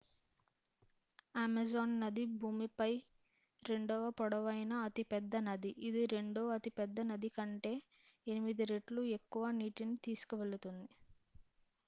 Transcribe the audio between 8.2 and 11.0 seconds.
8 రెట్లు ఎక్కువ నీటిని తీసుకువెళుతుంది